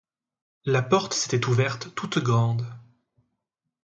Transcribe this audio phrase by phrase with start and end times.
[0.65, 2.65] La porte s'était ouverte toute grande.